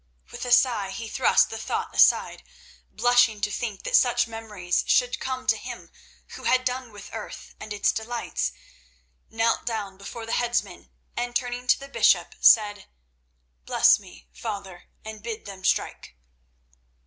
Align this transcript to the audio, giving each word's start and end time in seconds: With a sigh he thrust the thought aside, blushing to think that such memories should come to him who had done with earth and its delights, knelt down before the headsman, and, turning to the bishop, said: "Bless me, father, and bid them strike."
With 0.31 0.45
a 0.45 0.51
sigh 0.51 0.89
he 0.89 1.07
thrust 1.07 1.51
the 1.51 1.59
thought 1.59 1.93
aside, 1.93 2.41
blushing 2.89 3.39
to 3.41 3.51
think 3.51 3.83
that 3.83 3.95
such 3.95 4.25
memories 4.27 4.83
should 4.87 5.19
come 5.19 5.45
to 5.45 5.55
him 5.57 5.91
who 6.29 6.45
had 6.45 6.65
done 6.65 6.91
with 6.91 7.11
earth 7.13 7.53
and 7.59 7.71
its 7.71 7.91
delights, 7.91 8.51
knelt 9.29 9.63
down 9.63 9.97
before 9.99 10.25
the 10.25 10.31
headsman, 10.33 10.89
and, 11.15 11.35
turning 11.35 11.67
to 11.67 11.79
the 11.79 11.87
bishop, 11.87 12.33
said: 12.41 12.87
"Bless 13.67 13.99
me, 13.99 14.27
father, 14.33 14.85
and 15.05 15.21
bid 15.21 15.45
them 15.45 15.63
strike." 15.63 16.15